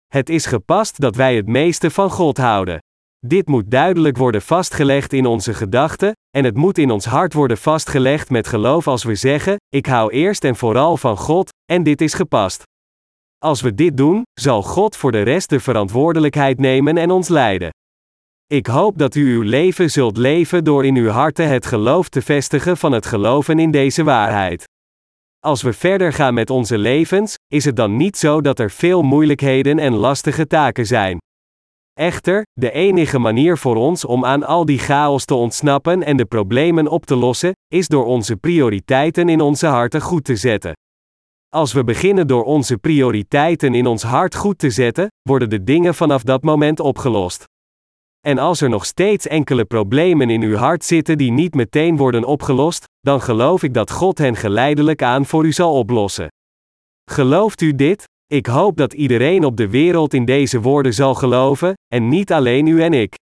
[0.07, 2.79] Het is gepast dat wij het meeste van God houden.
[3.19, 7.57] Dit moet duidelijk worden vastgelegd in onze gedachten, en het moet in ons hart worden
[7.57, 12.01] vastgelegd met geloof als we zeggen: Ik hou eerst en vooral van God, en dit
[12.01, 12.63] is gepast.
[13.38, 17.69] Als we dit doen, zal God voor de rest de verantwoordelijkheid nemen en ons leiden.
[18.47, 22.21] Ik hoop dat u uw leven zult leven door in uw harten het geloof te
[22.21, 24.63] vestigen van het geloven in deze waarheid.
[25.39, 29.01] Als we verder gaan met onze levens, is het dan niet zo dat er veel
[29.01, 31.17] moeilijkheden en lastige taken zijn.
[31.93, 36.25] Echter, de enige manier voor ons om aan al die chaos te ontsnappen en de
[36.25, 40.73] problemen op te lossen, is door onze prioriteiten in onze harten goed te zetten.
[41.49, 45.95] Als we beginnen door onze prioriteiten in ons hart goed te zetten, worden de dingen
[45.95, 47.45] vanaf dat moment opgelost.
[48.26, 52.23] En als er nog steeds enkele problemen in uw hart zitten die niet meteen worden
[52.23, 56.28] opgelost, dan geloof ik dat God hen geleidelijk aan voor u zal oplossen.
[57.11, 58.03] Gelooft u dit?
[58.28, 62.67] Ik hoop dat iedereen op de wereld in deze woorden zal geloven, en niet alleen
[62.67, 63.15] u en ik.